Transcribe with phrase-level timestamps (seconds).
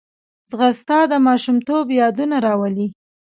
[0.49, 2.87] ځغاسته د ماشومتوب یادونه راولي